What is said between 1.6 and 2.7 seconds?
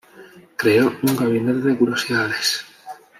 de curiosidades.